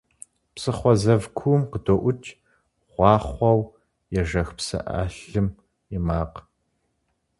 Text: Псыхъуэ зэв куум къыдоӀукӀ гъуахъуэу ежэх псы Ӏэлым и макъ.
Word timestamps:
Псыхъуэ 0.53 0.93
зэв 1.01 1.23
куум 1.37 1.61
къыдоӀукӀ 1.71 2.29
гъуахъуэу 2.93 3.59
ежэх 4.19 4.49
псы 4.57 4.77
Ӏэлым 4.87 5.47
и 5.95 5.97
макъ. 6.05 6.37